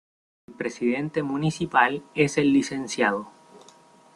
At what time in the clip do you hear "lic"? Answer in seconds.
2.53-2.73